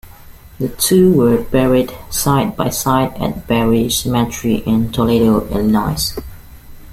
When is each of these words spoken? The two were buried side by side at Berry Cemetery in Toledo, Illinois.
The 0.59 0.69
two 0.69 1.13
were 1.13 1.37
buried 1.43 1.93
side 2.09 2.55
by 2.57 2.69
side 2.69 3.13
at 3.21 3.45
Berry 3.45 3.87
Cemetery 3.87 4.63
in 4.65 4.91
Toledo, 4.91 5.45
Illinois. 5.49 6.15